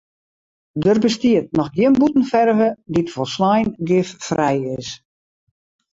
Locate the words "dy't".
2.93-3.13